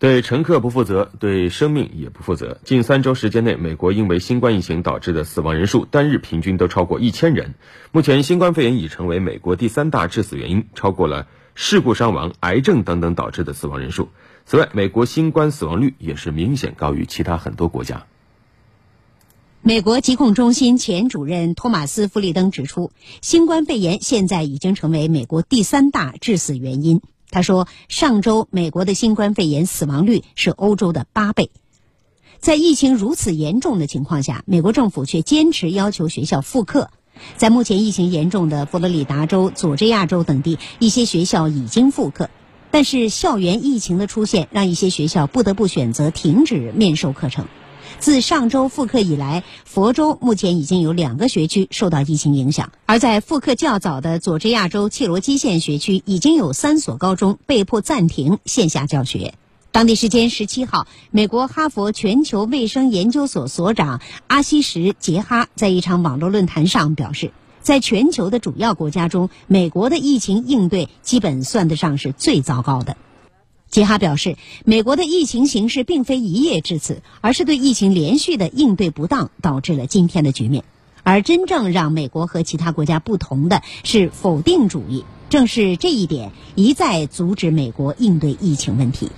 [0.00, 2.60] 对乘客不负责，对生命也不负责。
[2.62, 7.56] 近三周时间内，美国因为新冠疫情导致的死亡人数单日平均都超过一千人。
[7.90, 11.26] 目前，新冠肺炎已成为美国第三大致死原因，超过了
[11.56, 14.10] 事故伤亡、癌症等等导致的死亡人数。
[14.46, 18.06] 此外，美国新冠死亡率也是明显高于其他很多国家。
[19.62, 27.02] 美国疾控中心前主任托马斯·弗里登指出，新冠肺炎现在已经成为美国第三大致死原因。
[27.30, 31.50] 他说：“上周美国的新冠肺炎死亡率是欧洲的八倍，
[32.38, 36.90] 在疫情如此严重的情况下，美国政府却坚持要求学校复课。
[37.36, 42.30] 在目前疫情严重的佛罗里达州、佐治亚州等地，一些学校已经复课，
[42.70, 47.46] 但是校园疫情的出现让一些学校不得不选择停止面授课程。”
[48.00, 59.34] 自上周复课以来，佛州目前已经有两个学区受到疫情影响，而在复课较早的佐治亚州切罗基县学区，已经有三所高中被迫暂停线下教学。
[59.70, 72.96] 当地时间十七号，美国哈佛全球卫生研究所所长阿西什·杰哈在一场网络论坛上表示，在全球的主要国家中，美国的疫情应对基本算得上是最糟糕的。
[73.70, 80.64] 杰哈表示，美国的疫情形势并非一夜至此，而是对疫情连续的应对不当导致了今天的局面。
[81.02, 89.10] 而真正让美国和其他国家不同的是否定主义，正是这一点一再阻止美国应对疫情问题。